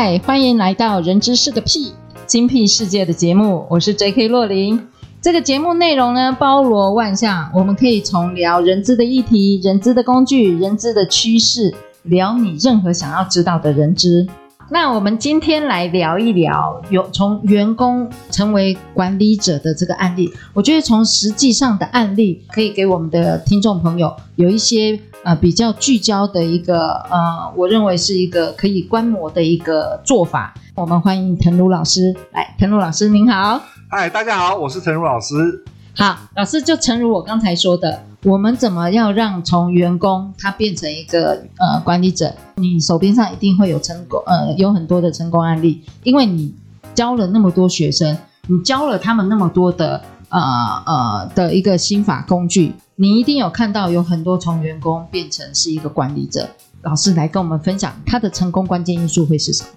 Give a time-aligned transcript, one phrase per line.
[0.00, 1.92] 嗨，欢迎来到《人知是个屁
[2.24, 4.28] 精辟世界》的节目，我是 J.K.
[4.28, 4.86] 洛琳。
[5.20, 14.24] 这个节目内容呢，包罗万象，我们可以从聊人资的议题、人资的工具、人资的趋势，聊你任何想要知道的人资。
[14.70, 20.32] 那我们今天来聊一聊，有从员工成为管理者的这个案例。
[20.54, 25.00] 我觉得从实际上的案例，可以给我们的听众朋友有一些。
[25.24, 30.54] 呃，比较聚焦的一个呃，我认为是一个可以观摩的一个做法。
[30.74, 33.60] 我们欢迎腾儒老师来，腾儒老师您好。
[33.90, 35.64] 嗨，大家好，我是腾儒老师。
[35.96, 42.32] 好，老师就诚如我刚才说的，我们怎么要让从员工他变成一个呃管理者？
[42.54, 46.54] 你手边上一定会有成功呃有很多的成功案例，因为你
[46.94, 50.40] 教了那么多学生，你教了他们那么多的呃
[50.86, 52.72] 呃的一个心法工具。
[53.00, 56.48] 你一定有看到有很多从员工变成是一个管理者，
[56.82, 59.68] 老师来跟我们分享他的成功关键因素会是什么？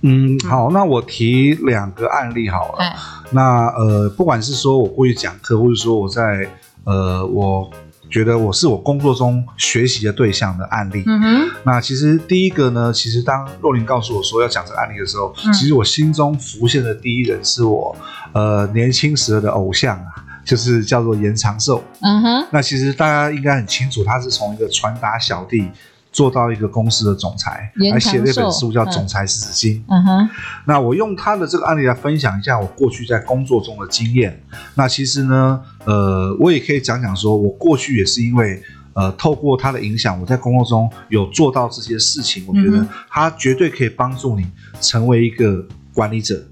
[0.00, 2.78] 嗯，好，那我提两个案例好了。
[2.78, 2.96] 哎、
[3.32, 6.48] 那呃，不管是说我过去讲课，或者说我在
[6.84, 7.70] 呃，我
[8.08, 11.02] 觉得我是我工作中学习的对象的案例。
[11.04, 11.50] 嗯哼。
[11.64, 17.94] 那其实第一个呢，其实当若琳告诉我说要讲这个案例的时候，嗯、其实我心中浮现的第一人是我
[18.32, 20.24] 呃年轻时的偶像啊。
[20.44, 25.68] 就是叫做延长寿，嗯哼，那其实大家应该很清楚，他是从一个传达小弟
[26.12, 30.28] 做到一个公司的总裁，来写了一本书叫《总裁十字经》，嗯哼。
[30.66, 34.42] 那我用他的这个案例来分享一下我过去在工作中的经验。
[34.74, 38.60] 那其实呢，呃，我也可以讲讲说，我过去也是因为
[38.94, 42.44] 呃，透过他的影响，我在工作中有做到这些事情。
[42.48, 44.44] 我觉得他绝对可以帮助你
[44.80, 45.64] 成为一个
[45.94, 46.42] 管理者。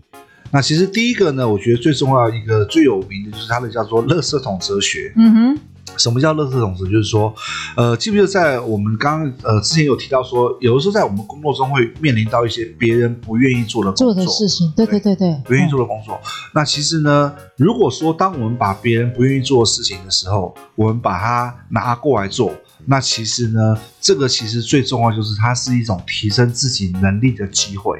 [0.50, 5.12] 那其实第一个呢，我觉得最重要一个最有名的就是它的叫做“垃圾桶哲学”。
[5.16, 5.60] 嗯哼，
[5.98, 6.92] 什么叫垃圾桶哲学？
[6.92, 7.34] 就是说，
[7.76, 14.14] 呃，记不记得在我们刚刚呃之前有提到说，有的时候在我们工作中会面临到一些别人不愿意做的工作。
[14.14, 16.14] 做的事情，对对对对，不愿意做的工作。
[16.14, 16.20] 嗯、
[16.54, 22.54] 那其实呢，如果说当我们把别人不愿意做的事情的时候，我们把它拿过来做，
[22.86, 27.98] 那其实呢，这个其实最重要就是它是一种提升自己能力的机会。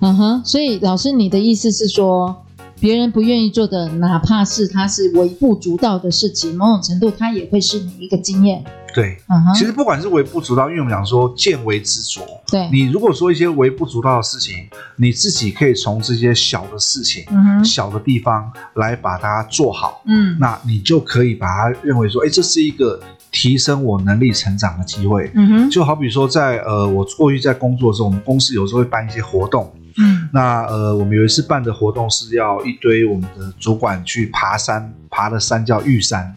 [0.00, 2.44] 嗯哼，所以老师，你的意思是说，
[2.78, 8.62] 别人不愿意做的，哪怕是他是微不足道的事情，某种程度他也会是你一个经验。
[8.94, 12.20] 对，嗯哼，其实不管是微不足道，因为我们讲说见微知著。
[12.50, 14.54] 对，你如果说一些微不足道的事情，
[14.96, 20.02] 你自己可以从这些小的事情、嗯哼，小的地方来把它做好。
[20.06, 23.00] 嗯，那你就可以把它认为说，哎，这是一个。
[23.32, 36.36] 提升我能力成长的机会，嗯哼，就好比说在呃，我过去在工作的时候，我们公司有时候会办一些活动，嗯，那呃，我们有一次办的活动是要一堆我们的主管去爬山，爬的山叫玉山。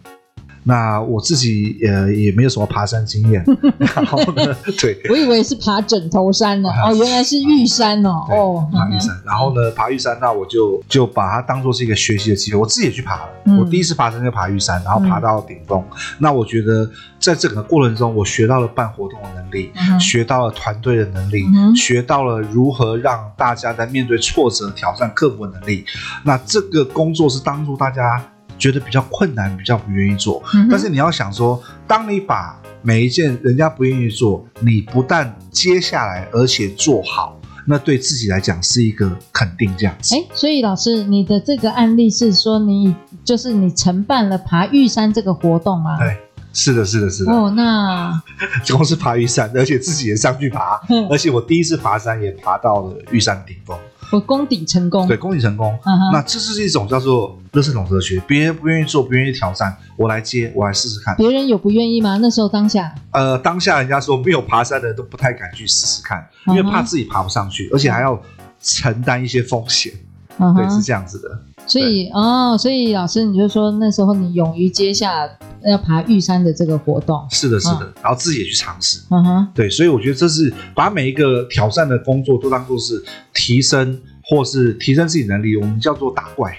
[0.63, 3.43] 那我自己呃也没有什么爬山经验，
[3.77, 25.85] 然后呢，对，我以为是爬枕头山呢，哦，原来是玉山哦，哦，爬玉山，然后呢，爬玉山，那我就就把它当做是一个学习的机会，我自己也去爬了，嗯、我第一次爬山就爬玉山，然后爬到顶峰，嗯、那我觉得在整个过程中，我学到了办活动的能力，嗯、学到了团队的能力，嗯、学到了如何让大家在面对挫折、挑战克服的能力，
[26.23, 28.23] 那这个工作是帮助大家。
[28.59, 30.43] 觉得比较困难，比较不愿意做。
[30.53, 40.15] 嗯、但是你要想说，当你把每一件人家不愿意做，你不但接下来，而且做好，那对自己来讲是一个肯定，这样子。
[40.15, 42.93] 哎，所以老师，你的这个案例是说，你
[43.23, 45.97] 就是你承办了爬玉山这个活动吗？
[45.97, 46.17] 对，
[46.53, 47.31] 是的，是的，是的。
[47.31, 48.21] 哦，那
[48.69, 53.77] 光是爬玉山，而且自己也上去爬，嗯、而且我第一次爬山也爬到了玉山顶峰。
[54.11, 55.77] 我功底成功，对，功底成功。
[55.83, 56.11] Uh.
[56.11, 61.15] 那这是一种叫做垃圾桶哲学，别人不愿意做，不愿意挑战，我来接，我来试试看。
[61.15, 62.17] 别人有不愿意吗？
[62.21, 67.75] 那时候当下，呃，当下人家说没有爬山的人都不太敢去试试看，因为怕自己爬不上去，uh.
[67.75, 68.19] 而且还要
[68.61, 69.93] 承担一些风险。
[70.39, 70.55] Uh huh.
[70.55, 71.29] 对，是这样子的。
[71.67, 75.29] 所以哦，所以老师你就说那时候你勇于接下
[75.63, 83.03] 要爬玉山的这个活动，是的，是的，嗯、然后自己也去尝试，嗯哼，对，所以我觉得这是把每一个挑战的工作都当做是
[83.33, 86.57] 提升或是提升自己能力，我们叫做打怪。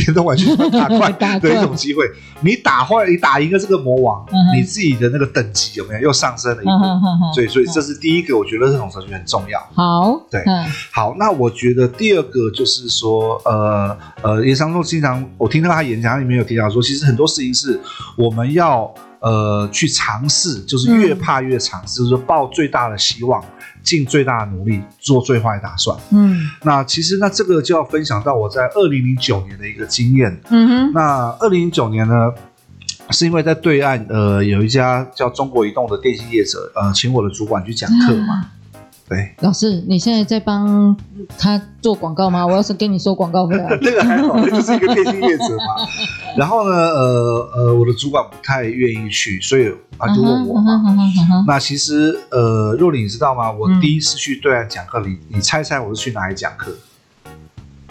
[0.00, 2.04] 电动玩具打怪 的一种机会。
[2.42, 4.24] 你打坏，你打赢了这个魔王，
[4.56, 7.34] 你自己的那个等级有没有又上升了一步？
[7.34, 9.60] 所以，所以这是第一个，我觉得这种程序很重要。
[9.74, 10.42] 好，对，
[10.90, 17.78] 好，那我觉得第二个就是说，呃呃，叶商经常我听到他演讲，里面有提到说，其实很多事情是
[18.16, 23.44] 我们要呃去尝试，就是越怕越尝试，就是抱最大的希望。
[23.82, 25.96] 尽最大的努力做最坏的打算。
[26.10, 30.40] 嗯，那其实那这个就要分享到我在二零零九年的一个经验。
[30.50, 32.32] 嗯哼，那二零零九年呢，
[33.10, 38.50] 是因为在对岸呃有一家叫中国移动的电信业者呃请我的主管去讲课嘛。
[39.10, 40.96] 嗯对，老师，你现在在帮
[41.36, 42.46] 他做广告吗？
[42.46, 45.84] 我要是跟你收广告费， 那个还好，那就是一个电信业者嘛。
[46.38, 49.68] 然后呢，呃呃，我的主管不太愿意去，所以
[49.98, 50.74] 他就问我嘛。
[50.74, 51.44] Uh uh uh.
[51.44, 53.50] 那其实，呃，若琳，你知道吗？
[53.50, 56.72] 我第一次去对岸讲课，你、嗯、你猜猜我是去哪里讲课？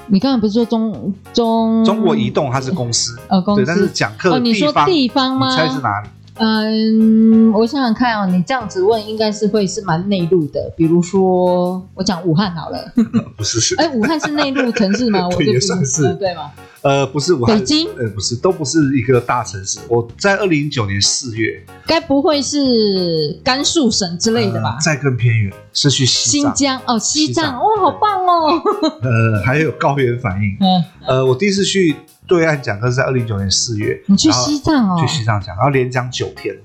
[0.07, 3.19] 你刚才不是说中中中国移动它是公司？
[3.27, 3.61] 呃，公司。
[3.61, 5.49] 对，但是讲课的地方、哦，你说地方吗？
[5.51, 6.07] 你猜是哪里？
[6.39, 12.79] 嗯，我想想看哦，你这样子问应该是会是蛮内陆的，比如说我讲武汉好了，
[13.35, 15.27] 不是是，哎，武汉是内陆城市吗？
[15.35, 16.51] 我也算是，对吗？
[16.81, 19.79] 呃，不是武汉，北京，呃，不是，都不是一个大城市。
[19.89, 24.77] 我在二零零九年四月，该不会是甘肃省之类的吧？
[24.81, 28.61] 再更偏远，是去西新疆哦，西藏，哇，好棒哦！
[29.01, 31.93] 呃，还有高原反应，嗯，呃，我第一次去。
[32.29, 35.01] 对岸讲课是在二零一九年四月，你去西藏哦？
[35.01, 36.55] 去西藏讲，然后连讲九天。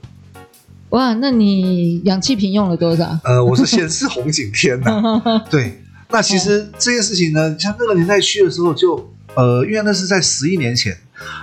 [0.91, 3.19] 哇，那你氧气瓶用了多少？
[3.25, 5.21] 呃，我是先是红景天呐。
[5.51, 10.97] 对，那其实这件事情呢，像那个年代去的时候就，就呃，因为那是在十一年前，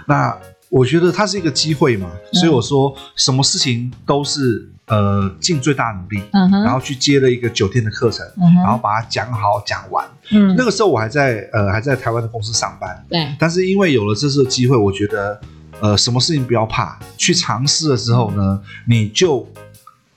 [0.08, 0.38] 那
[0.72, 4.68] 我觉得它是一个机会嘛，所以我说什么事情都是。
[4.88, 10.06] 呃，尽最大努力，嗯，然后去接了一个九天的课程，嗯，然后把它讲好讲完。
[10.32, 13.34] 嗯，那个时候我还在呃还在台湾的公司上班，对。
[13.40, 15.40] 但是因为有了这次的机会，我觉得
[15.80, 19.48] 呃什么事情不要怕，去尝试了之后呢，你就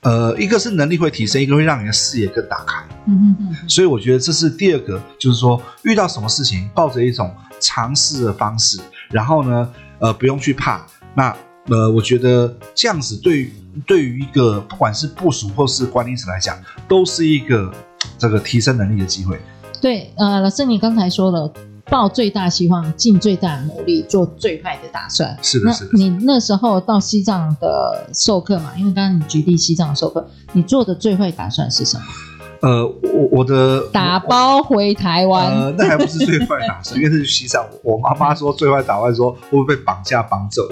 [0.05, 2.85] 呃一个是能力会提升，一个会让你的视野更打开。
[3.07, 3.69] 嗯嗯嗯。
[3.69, 8.79] 所以我觉得这是第二个，就是说遇到什么事情，抱着一种尝试的方式，
[9.11, 9.69] 然后呢
[9.99, 10.87] 呃不用去怕。
[11.15, 11.37] 那
[11.67, 13.53] 呃我觉得这样子对于。
[13.89, 16.57] 对于一个不管是部署或是管理者来讲，
[16.87, 17.75] 都是一个
[18.17, 19.37] 这个提升能力的机会。
[19.81, 21.53] 对，呃，老师，你刚才说了，
[21.91, 25.37] 抱最大希望，尽最大努力，做最坏的打算。
[25.43, 25.91] 是的，是的。
[25.93, 28.73] 你那时候到西藏的授课嘛？
[28.77, 32.03] 因为刚刚你举例西藏的授课，你做的最坏打算是什么？
[32.65, 37.63] 呃，我我的打包回台湾，呃，那还不是最坏打算，因为是去西藏。
[37.83, 40.63] 我妈妈说最坏打算说会不会被绑架绑走，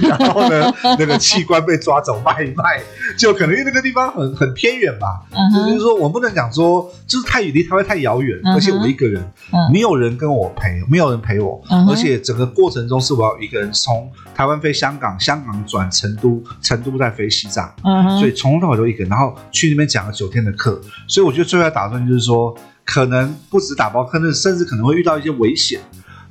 [0.00, 2.80] 然后呢，那个器官被抓走卖一卖，
[3.18, 5.06] 就可能因为那个地方很很偏远吧。
[5.30, 5.66] Uh-huh.
[5.66, 8.54] 就是说我不能讲说就是太离台湾太遥远，uh-huh.
[8.54, 9.70] 而且我一个人，uh-huh.
[9.70, 11.90] 没有人跟我陪，没有人陪我，uh-huh.
[11.90, 18.18] 而且整个过程中是我要一个人从台湾飞香港，香港转成都，成都再飞西藏，uh-huh.
[18.18, 21.41] 所以从头到尾都一个人，然后去那边讲了九天的课，所以我觉得。
[21.44, 22.54] 最坏打算就是说，
[22.84, 25.80] 可能不止打包，可能甚至可能会遇到一些危险，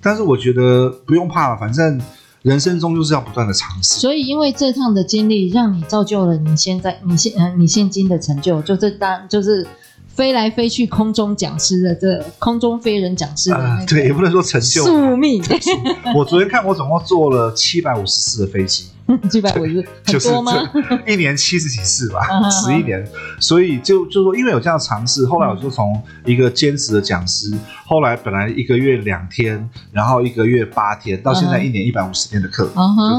[0.02, 2.02] 但是我觉得不用怕，反正
[2.42, 3.94] 人生中就是要不断的尝试。
[3.96, 9.68] 所以，因为这趟的经历，让你造就了你现在你现呃你现今的成就，就是当就是。
[10.13, 15.41] 飞来飞去空中讲师的这空中飞人讲师的、呃，对，也不能说成就宿命。
[16.13, 18.88] 我昨天看，我总共坐了七百五十次的飞机，
[19.30, 20.53] 七百五十 很多吗？
[21.08, 23.06] 一年七十几次吧，十一年。
[23.39, 27.51] 所以就就说，因为有这样尝试，后来我就从一个兼职的讲师，
[27.86, 32.65] 后来本来一个月两天，然后一个月八天，到现在一年一百五十天的课，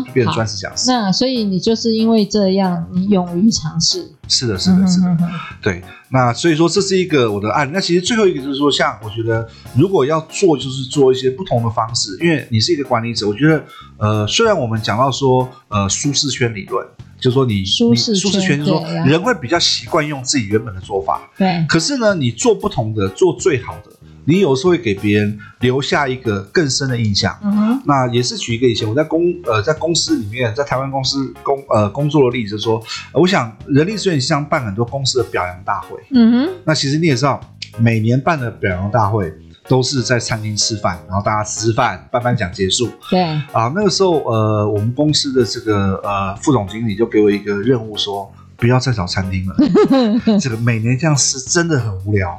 [0.06, 0.90] 就变成专职讲师。
[0.90, 4.10] 那所以你就是因为这样，你勇于尝试。
[4.28, 5.18] 是的，是的，是的，
[5.60, 5.82] 对。
[6.08, 7.70] 那所以说，这是一个我的案例。
[7.72, 12.16] 那其实最后一个就是说，像我觉得，如果要做，就是做一些不同的方式。
[12.20, 13.62] 因为你是一个管理者，我觉得，
[14.02, 16.84] 呃，虽然我们讲到说，呃，舒适圈理论，
[17.20, 21.22] 就是说你舒适圈，舒适圈就是说人会比较习惯用自己原本的做法。
[21.38, 21.64] 对。
[21.68, 23.92] 可是呢，你做不同的，做最好的。
[24.24, 27.36] 你有时候会给别人留下一个更深的印象。
[27.42, 32.80] 嗯哼，那也是举一个以前我在公呃在公司里面，在台湾公司工呃工作的例子说，
[33.12, 35.96] 我想人力资源像办很多公司的表扬大会。
[36.10, 37.40] 嗯哼，那其实你也知道，
[37.78, 39.32] 每年办的表扬大会
[39.68, 42.90] 都是在餐厅吃饭，然后大家吃饭，颁颁奖结束。
[43.10, 48.30] 对啊，那个时候呃，我们公司的这个呃副总经理就给我一个任务说。
[48.58, 49.56] 不要再找餐厅了，
[50.38, 52.38] 这个每年这样吃真的很无聊。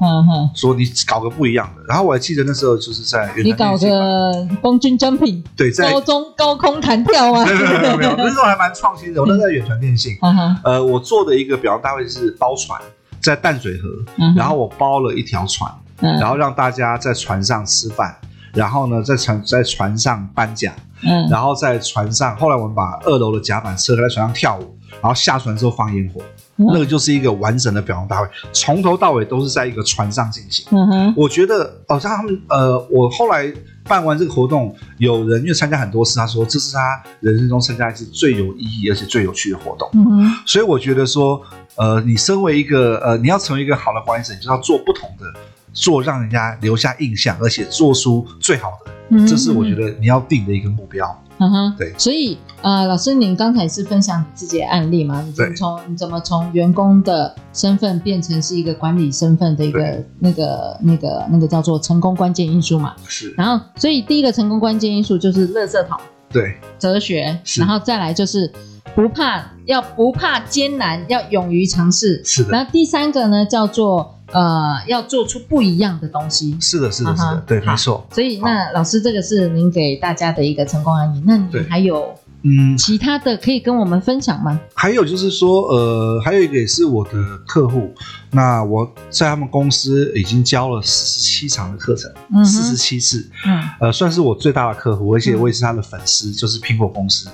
[0.55, 1.83] 说你搞个不一样的。
[1.85, 9.19] 然后我还记得那时候就是在你搞个空军奖品，对，在高中高空弹跳啊，没有没有没有没有， 那时候还蛮创新的。
[9.19, 10.17] 我那在远传电信，
[10.63, 12.79] 呃，我做的一个表彰大会是包船，
[13.19, 13.89] 在淡水河，
[14.37, 15.69] 然后我包了一条船，
[15.99, 18.15] 然后让大家在船上吃饭。
[18.53, 20.71] 然后呢，在船在船上颁奖，
[21.01, 26.21] 嗯，然后在船上，后来我们把二楼的甲板撤开，在船上跳舞，然后下船之后放烟火，
[26.57, 30.67] 嗯、那个就是一个完整的表彰大会，从头到尾都是在一个船上进行。
[30.69, 33.51] 嗯哼，我觉得哦，像他们呃，我后来
[33.85, 39.89] 办完这个活动，有人因为参加很多次，他说这是他人生中参加一次最有意义而且最有趣的活动。
[39.93, 41.41] 嗯哼，所以我觉得说，
[41.75, 45.25] 呃，你身为一个呃，你要成为一个好的管理者，你就要做不同的。
[45.73, 51.19] 做让人家留下印象，而且做出最好的，嗯、这是我觉得你要定的一个目标。
[51.39, 51.91] 嗯哼，对。
[51.97, 55.25] 所以，呃，老师，您刚才是分享你自己的案例吗？
[55.27, 62.93] 你从你怎么从员工的身份变成是一个管理身份的一个那个那个那个叫做成功关键因素嘛？
[63.07, 63.33] 是。
[63.35, 65.99] 然后，所以第一个成功关键因素就是垃圾桶。
[66.31, 66.55] 对。
[66.77, 67.37] 哲学。
[67.57, 68.49] 然后再来就是
[68.95, 72.21] 不怕，要不怕艰难，要勇于尝试。
[72.23, 72.49] 是的。
[72.51, 74.19] 然后第三个呢，叫做。
[74.31, 76.57] 呃，要做出不一样的东西。
[76.59, 78.03] 是的，是的，是的，对，没错。
[78.11, 81.21] 所以，那老师，这个是您给大家的一个成功案例。
[81.23, 84.59] 那你还有嗯其他的可以跟我们分享吗？
[84.73, 87.11] 还有就是说，呃，还有一个也是我的
[87.45, 87.93] 客户。
[88.31, 92.11] 那我在他们公司已经教了四十七场的课程，
[92.43, 97.29] 四十七次，嗯，呃，算是我最大的客户，而且我也是他的粉丝，就是苹果公司。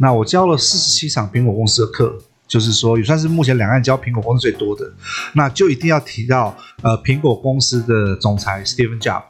[0.00, 2.18] 那我教了四十七场苹果公司的课。
[2.50, 4.84] 就是说，也算是目前两岸教苹果公司最多的，
[5.34, 6.52] 那就一定要提到
[6.82, 9.22] 呃，苹果公司的总裁 Steven Jobs。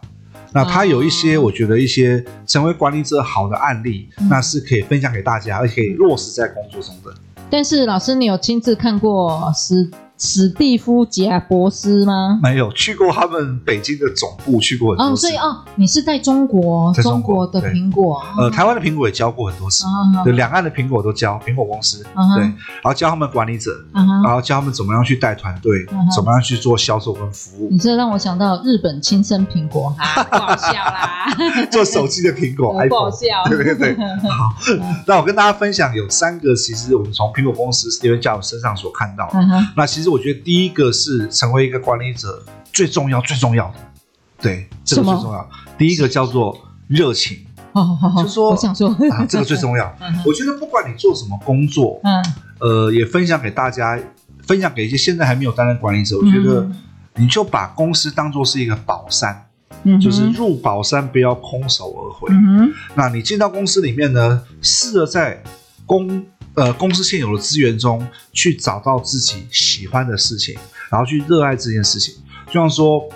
[0.55, 7.13] 那他有一些，我觉得一些成为管理者好的案例，嗯、那是可以分享给大家，而且可以落实在工作中的。
[7.51, 9.91] 但是，老师，你有亲自看过是？
[10.21, 12.39] 史蒂夫贾伯斯吗？
[12.43, 15.27] 没有去过他们北京的总部，去过很多次。
[15.27, 19.85] 哦，所以哦，你是在中国，在中国，的苹果，呃，台湾的苹果也教过很多次，
[20.23, 22.05] 对，两岸的苹果都教，苹果公司，
[22.37, 27.69] 对，然后教他们管理者，然后教他们怎么样去带团队，怎么样去做销售跟服务。
[27.71, 31.33] 你这让我想到日本亲生苹果，哈，不 好笑啦，
[31.73, 33.97] 做手机的苹果，不好笑，对对对。
[34.29, 34.55] 好，
[35.07, 39.41] 那我跟大家分享有三个，其实我们从苹果公司 Steve Jobs 身上所看到的，
[39.75, 40.10] 那其实。
[40.11, 43.75] 我觉得第一个是成为一个管理者最重要、最重要的，
[44.41, 45.51] 对，这个最重要。
[45.79, 47.39] 第一个叫做热情，
[48.23, 49.97] 就说我想说啊，这个最重要。
[50.27, 52.25] 我觉得不管你做什么工作，嗯，
[52.59, 53.99] 呃，也分享给大家，
[54.47, 56.17] 分享给一些现在还没有担任管理者。
[56.19, 56.69] 我觉得
[57.17, 59.47] 你就把公司当做是一个宝山，
[59.85, 62.29] 嗯，就是入宝山不要空手而回。
[62.33, 65.43] 嗯，那你进到公司里面呢，试着在
[65.87, 66.25] 公。
[66.55, 70.57] 呃，公司现有的资源中去找到自己喜欢的事情，
[70.91, 72.15] 然后去热爱这件事情。
[72.47, 73.09] 就像说，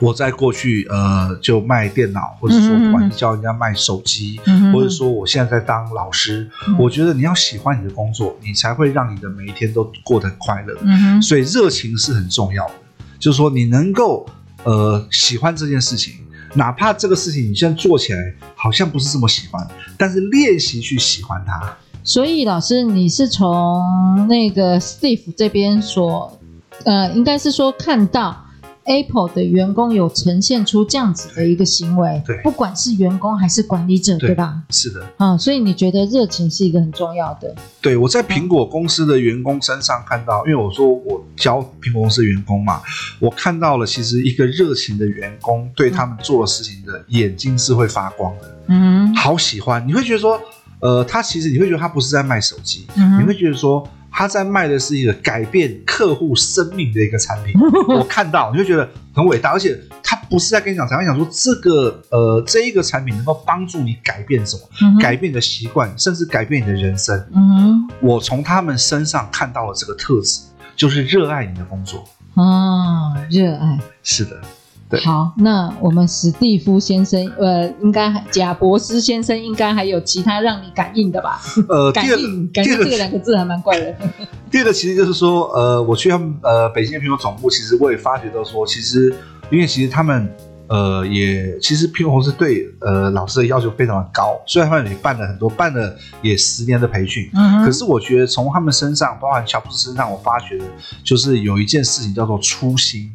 [0.00, 10.76] 我在过去呃就卖电脑，或者说不管你教人家卖手机，嗯、或者说我现在在当老师，嗯、我觉得你要喜欢你的工作，你才会让你的每一天都过得很快乐。
[10.82, 12.74] 嗯、所以热情是很重要的，
[13.18, 14.28] 就是说你能够
[14.64, 16.14] 呃喜欢这件事情，
[16.54, 21.74] 哪怕这个事情你现在做起来好像不是这么喜欢，但是练习去喜欢它。
[22.06, 26.38] 所以，老师，你是从那个 Steve 这边所，
[26.84, 28.44] 呃，应该是说看到
[28.84, 34.62] Apple 的员工有呈现出这样子的一个行为，对，不管是员工还是管理者，对，对吧？
[34.70, 37.52] 是的，啊，所以你觉得热情是一个很重要的。
[37.82, 42.80] 对，我在苹果公司的员工身上看到，因为我说我教苹果公司的员工嘛，
[43.18, 50.40] 我看到了其实一个热情的员工对他们做的事情的眼睛是会发光的，嗯，好喜欢，你会觉得说。
[50.86, 57.54] 呃，他其实你会觉得他不是在卖手机，嗯、你会觉得说他在卖的是一个改变客户生命的一个产品。
[57.90, 67.18] 我看到你会觉得很伟大，而且他不是在跟你讲，他会讲说这个呃这一个产品能够帮助你改变什么，嗯、改变你的习惯，甚至改变你的人生。
[67.34, 70.42] 嗯，我从他们身上看到了这个特质，
[70.76, 72.04] 就是热爱你的工作。
[72.34, 74.40] 哦，热爱，是的。
[74.88, 81.40] 对好，那我们史蒂夫先生，呃，应该贾博斯先生应该还有其他让你感应的吧？
[81.68, 83.94] 呃，感应，感应这个两个字还蛮怪的。
[84.50, 89.14] 第二个其实就是说，呃，我去他们呃北京的苹果总部，其实我也发觉到说，其实
[89.50, 90.30] 因为其实他们。
[90.68, 100.64] 呃，也其实苹果公司对呃老师的要求非常的高，虽然他们也办了很多，办了也十年的培训，嗯，可是我觉得从他们身上，包含乔布斯身上，我发觉的
[101.04, 103.12] 就是有一件事情叫做初心，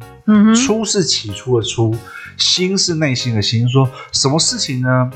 [0.54, 1.94] 初是起初的初，
[2.36, 5.10] 心是内心的心，说什么事情呢？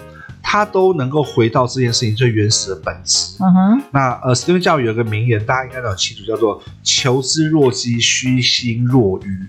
[0.48, 9.46] 他都能够回到这件事情最原始的本质，嗯哼，那呃，史蒂芬教育有个名言，大家应该都很清楚，叫做求知若饥，虚心若愚。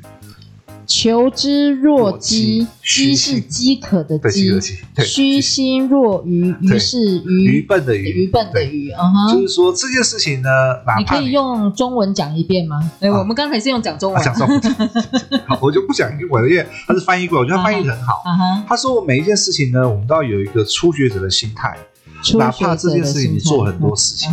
[0.87, 4.57] 求知若饥，饥是饥渴的饥，
[5.05, 8.89] 虚心若愚，愚是愚愚笨的愚，愚笨的愚。
[8.91, 10.49] 嗯哼，就是说这件事情呢，
[10.97, 12.79] 你可以用中文讲一遍吗？
[13.01, 14.61] 哎，我们刚才是用讲中文，讲中文。
[15.59, 18.23] 我就不讲英文了，因为他是翻译过来，我觉得他翻译很好。
[18.67, 21.77] 他说，每一件事情呢，我们都要有一个初学者的心态，
[22.37, 24.29] 哪怕这件事情你做很多事情，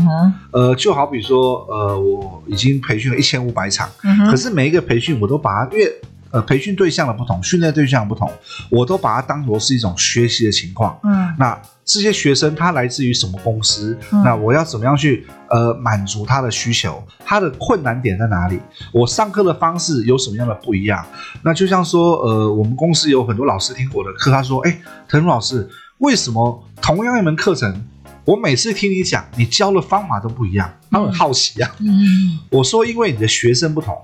[0.52, 3.90] 呃，就好比说，呃，我已经培训了一千五百场，
[4.30, 5.92] 可是每一个培训我都把它越
[6.34, 8.28] 呃，培训对象的不同，训练对象的不同，
[8.68, 10.98] 我都把它当作是一种学习的情况。
[11.04, 13.96] 嗯，那这些学生他来自于什么公司？
[14.10, 17.00] 嗯、那我要怎么样去呃满足他的需求？
[17.24, 18.58] 他的困难点在哪里？
[18.92, 21.06] 我上课的方式有什么样的不一样？
[21.44, 24.76] 那就像说，呃，我们公司有很多老师听我的课，他说：“哎，
[25.08, 27.86] 腾龙老师，为什么同样一门课程，
[28.24, 31.76] 我每次听你讲，你教的方法都不一样？”他很好奇啊。
[31.78, 33.96] 嗯，我说：“因为你的学生不同。”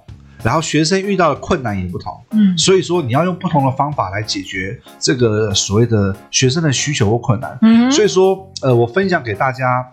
[0.43, 9.87] 然后学生遇到的困难也不同，嗯，所以说你要用不同的方法来解决这个所谓的学生的需求或困难，嗯，所以说，呃，我分享给大家，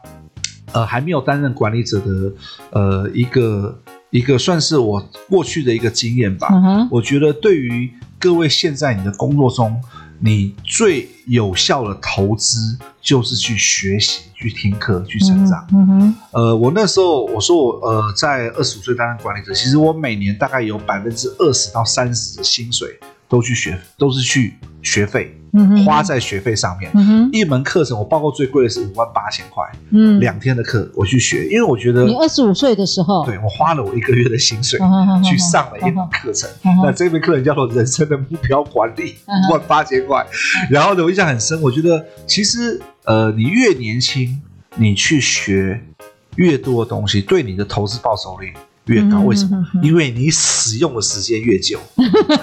[0.71, 2.33] 呃，还没有担任管理者的，
[2.71, 9.81] 呃，一个一个算是我过去的一个经验吧，嗯哼，我觉得对于各位现在你的工作中。
[10.19, 15.67] 你最有效的投资就是去学习、去听课、去成长。
[15.71, 16.15] 嗯哼。
[16.31, 25.36] 呃，我那时候我说我呃，在二十五岁担任管理者，其实我每年大概有百分之二十到三十的薪水都去学，都是去学费。
[25.85, 26.91] 花在学费上面，
[27.31, 34.79] 一门课程我报过最贵的是五万八千块，嗯，两天的课我去学，因为我觉得你二十五岁的时候，对，我花了我一个月的薪水
[35.23, 36.49] 去上了一门课程，
[36.83, 39.15] 那这门课程叫做人生的目标管理，
[39.49, 40.25] 五万八千块，
[40.69, 44.41] 然后呢，我印象很深，我觉得其实呃，你越年轻，
[44.75, 45.81] 你去学
[46.35, 48.53] 越多的东西，对你的投资报酬率
[48.87, 49.65] 越高，为什么？
[49.81, 51.79] 因为你使用的时间越久。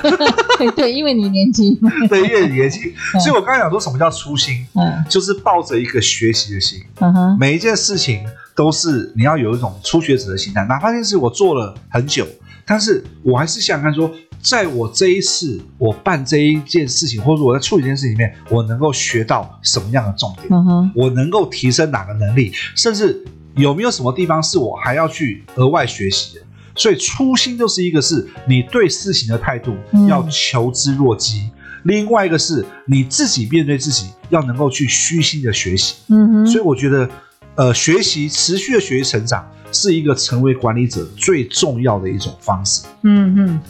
[0.77, 1.77] 对，因为你年轻。
[2.09, 2.93] 对，越年轻。
[3.21, 4.67] 所以我刚才讲说什么叫初心？
[4.75, 6.81] 嗯，就是抱着一个学习的心。
[7.01, 8.25] 嗯哼，每一件事情
[8.55, 10.65] 都是你要有一种初学者的心态。
[10.67, 12.27] 哪怕这件事我做了很久，
[12.65, 14.11] 但是我还是想看说，
[14.41, 20.49] 在我这一次我办这一件事情，或者我在处理这件事情里面，我能够学到什么样的重点？
[20.95, 23.25] 我能够提升哪个能力，甚至。
[23.57, 26.43] 有没有什么地方是我还要去额外学习的？
[26.77, 29.77] 所以初心就是一个是你对事情的态度
[30.09, 31.53] 要求知若饥，嗯、
[31.85, 35.95] 另外一个是你自己面对自己要能够去虚心的学习。
[36.09, 37.09] 嗯哼，所以我觉得，
[37.55, 42.85] 呃，学习持续的学习成长是一个成为管理者最重要的一种方式。
[43.03, 43.61] 嗯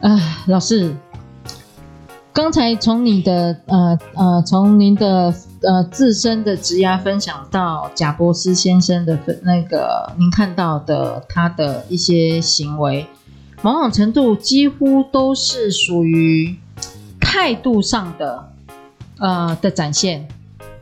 [0.00, 0.96] 哼，啊，老师。
[2.36, 13.06] 刚才从你的呃呃，从您的呃自身的职涯分享到贾伯斯先生的那个您看到的他的一些行为，
[13.62, 16.54] 某种程度几乎都是属于
[17.18, 18.52] 态度上的
[19.18, 20.28] 呃的展现。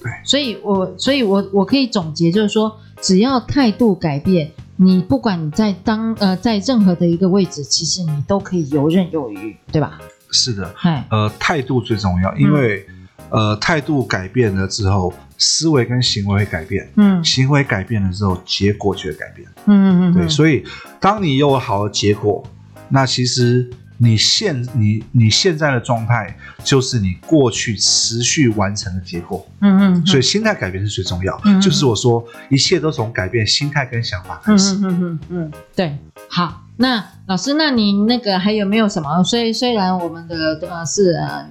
[0.01, 10.01] 对，所以我所以我我可以总结就是说，只要态度改变，你不管你在当呃在任何的一个位置，其实你都可以游刃有余，对吧？
[10.35, 10.75] 是的，
[11.09, 12.85] 呃，态度最重要，因为，
[13.31, 20.65] 嗯、呃，态度改变了之后，思维跟行为会改变，嗯，行为改变了之后，结果就会改变，嗯嗯嗯，对，所以
[20.99, 22.45] 当你有好的结果，
[22.89, 35.97] 那其实你现你你现在的状态就是你过去持续完成的结果，嗯嗯，嗯，所以心态改变是最重要，嗯，就是我说一切都从改变心态跟想法开始，嗯嗯嗯嗯，对，
[36.29, 36.64] 好。
[36.77, 39.23] 那老师，那你那个还有没有什么？
[39.23, 41.47] 虽虽然我们的呃是呃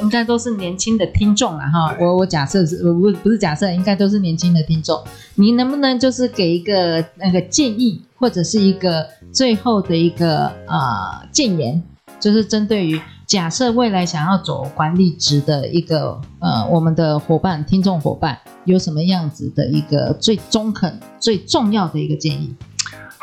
[0.00, 5.02] 应该都是年轻的听众了哈，我我假设是不不是假设，应该都是年轻的听众。
[5.34, 11.82] 你能不能就是给一个那个建议，或者是一个最后的一个呃建言，
[12.20, 22.54] 就是针对于假设未来想要走管理职的一个呃我们的伙伴、听众伙伴，有什么样子的一个最中肯、最重要的一个建议？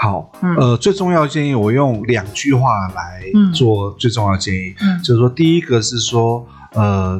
[0.05, 7.19] 好，呃，最重要的建议，我用两句话来做最重要的建议，嗯，就是说，第一个是说，呃，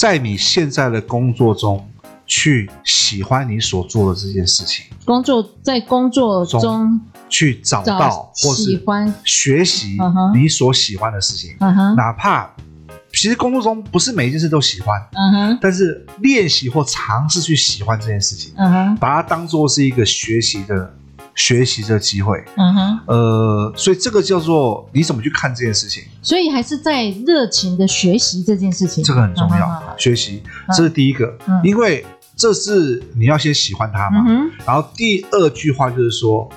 [0.00, 1.88] 在你现在的工作中，
[2.26, 9.96] 去喜欢你所做的这件事情，工作在工作中去找到或是喜欢学习
[10.34, 12.50] 你所喜欢的事情，嗯哼，哪怕
[13.12, 20.92] 其实工作中不是每一件事都喜欢，嗯哼，但是练习或尝试去喜欢这件事情，嗯哼，把它当做是一个学习的。
[21.34, 26.04] 学习的机会，嗯哼，呃，所以这个叫做你怎么去看这件事情？
[26.22, 29.66] 所以还是在热情的学习这件事情，这个很重要。
[29.86, 30.42] 嗯、学习，
[30.76, 32.04] 这是第一个，嗯、因为
[32.36, 34.24] 这是你要先喜欢它嘛。
[34.28, 36.48] 嗯、然后第二句话就是说，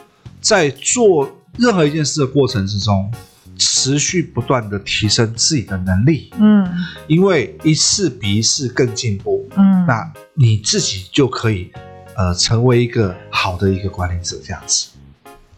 [0.42, 3.12] 在做任何一件事的过程之中，
[3.58, 6.68] 持续不断的提升自己的能力，嗯，
[7.08, 11.72] 因为一次比一次更进步，嗯，那你自己就可以
[12.18, 14.90] 呃成为一个好的一个管理者，这样子。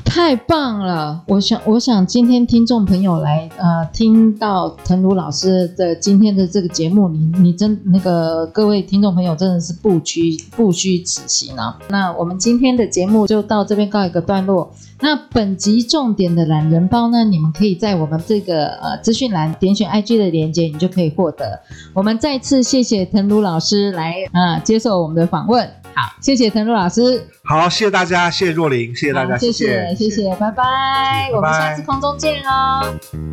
[0.05, 1.21] 太棒了！
[1.27, 11.77] 我想，我想今天听众朋友来呃听到腾儒老师的今天的这个节目，你你真那个各位听众朋友真的是不虚不虚此行啊！
[11.89, 14.71] 那我们今天的节目就到这边告一个段落。
[15.01, 21.59] 那本集重点的懒人包呢，你们可以在我们这个呃资讯栏点选 IG 的连接，你就可以获得。
[21.93, 25.69] 我们再次谢谢腾儒老师来啊、接受我们的访问。
[25.95, 27.27] 好，谢谢腾儒老师。
[27.43, 33.28] 好，谢谢大家，谢谢若琳，谢谢大家，谢谢，谢谢，拜拜，我们下次空中见哦。